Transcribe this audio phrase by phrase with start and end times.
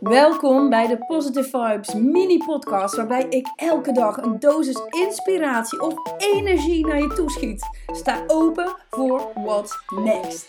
[0.00, 5.94] Welkom bij de Positive Vibes mini podcast waarbij ik elke dag een dosis inspiratie of
[6.18, 7.68] energie naar je toeschiet.
[7.86, 10.46] Sta open voor what's next.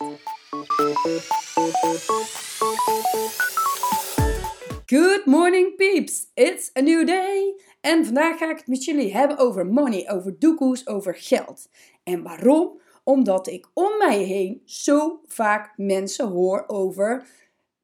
[4.85, 7.55] Good morning peeps, it's a new day.
[7.81, 11.69] En vandaag ga ik het met jullie hebben over money, over doekoes, over geld.
[12.03, 12.81] En waarom?
[13.03, 17.25] Omdat ik om mij heen zo vaak mensen hoor over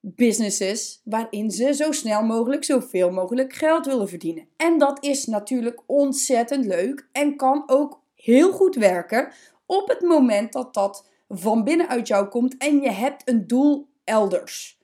[0.06, 4.48] businesses waarin ze zo snel mogelijk zoveel mogelijk geld willen verdienen.
[4.58, 9.32] En dat is natuurlijk ontzettend leuk en kan ook heel goed werken
[9.66, 14.82] op het moment dat dat van binnenuit jou komt en je hebt een doel elders.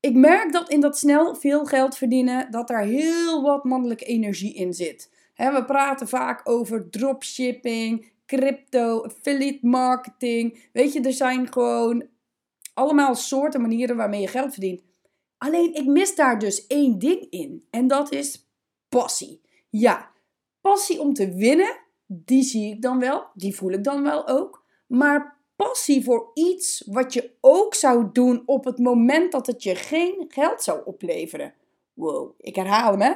[0.00, 4.54] Ik merk dat in dat snel veel geld verdienen, dat daar heel wat mannelijke energie
[4.54, 5.10] in zit.
[5.36, 10.68] we praten vaak over dropshipping, crypto, affiliate marketing.
[10.72, 12.04] Weet je, er zijn gewoon
[12.78, 14.82] allemaal soorten manieren waarmee je geld verdient.
[15.38, 17.66] Alleen ik mis daar dus één ding in.
[17.70, 18.48] En dat is
[18.88, 19.40] passie.
[19.68, 20.10] Ja,
[20.60, 23.26] passie om te winnen, die zie ik dan wel.
[23.34, 24.64] Die voel ik dan wel ook.
[24.86, 29.74] Maar passie voor iets wat je ook zou doen op het moment dat het je
[29.74, 31.54] geen geld zou opleveren.
[31.92, 33.12] Wow, ik herhaal hem hè.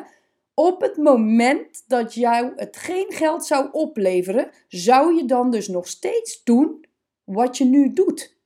[0.55, 5.87] Op het moment dat jou het geen geld zou opleveren, zou je dan dus nog
[5.89, 6.85] steeds doen
[7.25, 8.37] wat je nu doet.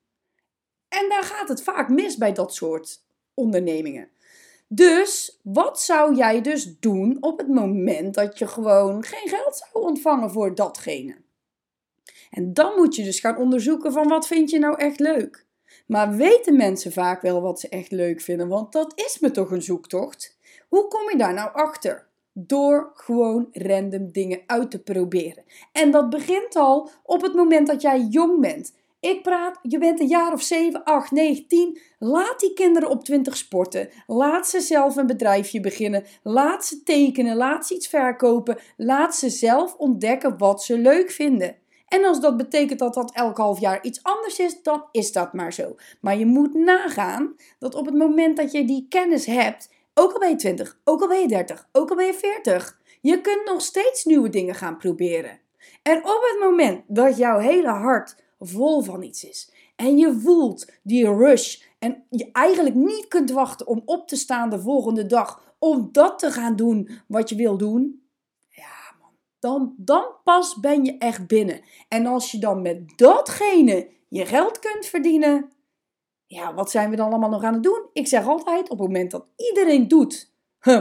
[1.00, 3.02] En daar gaat het vaak mis bij dat soort
[3.34, 4.08] ondernemingen.
[4.68, 9.84] Dus wat zou jij dus doen op het moment dat je gewoon geen geld zou
[9.84, 11.16] ontvangen voor datgene?
[12.30, 15.46] En dan moet je dus gaan onderzoeken van wat vind je nou echt leuk.
[15.86, 18.48] Maar weten mensen vaak wel wat ze echt leuk vinden?
[18.48, 20.38] Want dat is me toch een zoektocht.
[20.68, 22.06] Hoe kom je daar nou achter?
[22.32, 25.44] Door gewoon random dingen uit te proberen.
[25.72, 28.72] En dat begint al op het moment dat jij jong bent.
[29.00, 31.80] Ik praat, je bent een jaar of 7, 8, 9, 10.
[31.98, 33.88] Laat die kinderen op 20 sporten.
[34.06, 36.04] Laat ze zelf een bedrijfje beginnen.
[36.22, 37.36] Laat ze tekenen.
[37.36, 38.58] Laat ze iets verkopen.
[38.76, 41.56] Laat ze zelf ontdekken wat ze leuk vinden.
[41.88, 45.32] En als dat betekent dat dat elk half jaar iets anders is, dan is dat
[45.32, 45.74] maar zo.
[46.00, 50.18] Maar je moet nagaan dat op het moment dat je die kennis hebt, ook al
[50.18, 53.44] ben je 20, ook al ben je 30, ook al ben je 40, je kunt
[53.44, 55.40] nog steeds nieuwe dingen gaan proberen.
[55.82, 60.72] En op het moment dat jouw hele hart vol van iets is en je voelt
[60.82, 65.54] die rush en je eigenlijk niet kunt wachten om op te staan de volgende dag
[65.58, 68.06] om dat te gaan doen wat je wil doen,
[69.46, 71.60] dan, dan pas ben je echt binnen.
[71.88, 75.50] En als je dan met datgene je geld kunt verdienen,
[76.26, 77.88] ja, wat zijn we dan allemaal nog aan het doen?
[77.92, 80.32] Ik zeg altijd, op het moment dat iedereen doet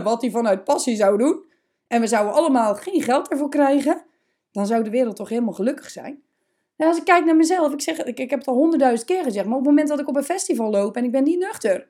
[0.03, 1.43] wat hij vanuit passie zou doen,
[1.87, 4.05] en we zouden allemaal geen geld ervoor krijgen,
[4.51, 6.23] dan zou de wereld toch helemaal gelukkig zijn.
[6.77, 9.45] Als ik kijk naar mezelf, ik, zeg, ik, ik heb het al honderdduizend keer gezegd,
[9.45, 11.87] maar op het moment dat ik op een festival loop en ik ben niet nuchter,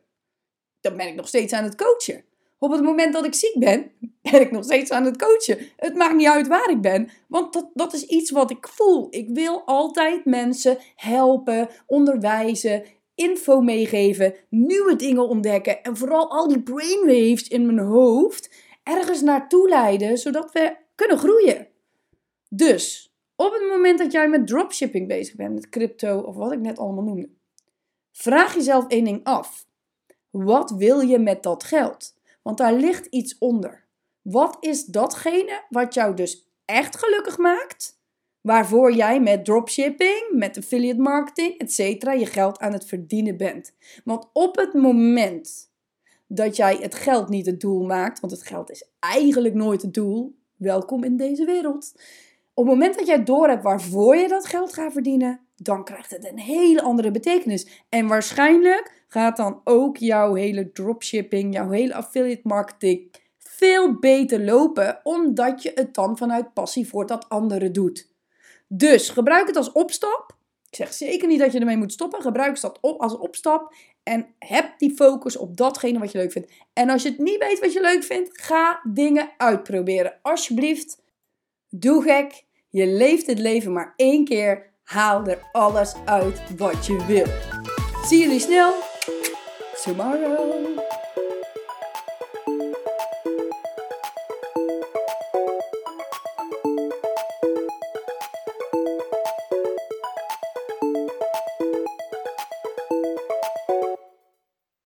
[0.81, 2.23] dan ben ik nog steeds aan het coachen.
[2.59, 3.91] Op het moment dat ik ziek ben,
[4.31, 5.57] ben ik nog steeds aan het coachen.
[5.75, 9.07] Het maakt niet uit waar ik ben, want dat, dat is iets wat ik voel.
[9.09, 12.83] Ik wil altijd mensen helpen, onderwijzen,
[13.15, 18.49] info meegeven, nieuwe dingen ontdekken en vooral al die brainwaves in mijn hoofd
[18.83, 21.67] ergens naartoe leiden, zodat we kunnen groeien.
[22.49, 26.59] Dus op het moment dat jij met dropshipping bezig bent, met crypto of wat ik
[26.59, 27.29] net allemaal noemde,
[28.11, 29.67] vraag jezelf één ding af.
[30.29, 32.15] Wat wil je met dat geld?
[32.41, 33.83] Want daar ligt iets onder.
[34.21, 37.99] Wat is datgene wat jou dus echt gelukkig maakt?
[38.41, 41.79] Waarvoor jij met dropshipping, met affiliate marketing, etc.
[42.19, 43.73] je geld aan het verdienen bent.
[44.03, 45.69] Want op het moment
[46.27, 49.93] dat jij het geld niet het doel maakt, want het geld is eigenlijk nooit het
[49.93, 50.35] doel.
[50.55, 51.93] Welkom in deze wereld.
[52.57, 56.25] Op het moment dat jij doorhebt waarvoor je dat geld gaat verdienen, dan krijgt het
[56.25, 57.83] een hele andere betekenis.
[57.89, 64.99] En waarschijnlijk gaat dan ook jouw hele dropshipping, jouw hele affiliate marketing veel beter lopen,
[65.03, 68.11] omdat je het dan vanuit passie voor dat andere doet.
[68.67, 70.35] Dus gebruik het als opstap.
[70.69, 72.21] Ik zeg zeker niet dat je ermee moet stoppen.
[72.21, 73.73] Gebruik het als opstap
[74.03, 76.51] en heb die focus op datgene wat je leuk vindt.
[76.73, 80.19] En als je het niet weet wat je leuk vindt, ga dingen uitproberen.
[80.21, 81.03] Alsjeblieft,
[81.81, 82.45] doe gek.
[82.69, 84.73] Je leeft het leven maar één keer.
[84.83, 87.25] Haal er alles uit wat je wil.
[88.07, 88.73] Zie jullie snel
[89.83, 90.94] tomorrow.